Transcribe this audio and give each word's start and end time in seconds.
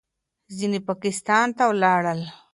ځینې 0.57 0.79
پاکستان 0.89 1.47
ته 1.57 1.63
ولاړل. 1.69 2.21